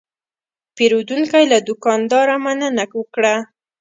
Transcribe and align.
پیرودونکی 0.75 1.43
له 1.51 1.57
دوکاندار 1.67 2.27
مننه 2.43 2.85
وکړه. 2.97 3.35